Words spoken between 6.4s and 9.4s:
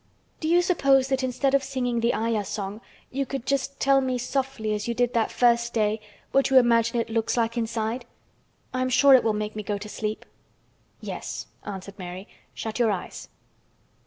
you imagine it looks like inside? I am sure it will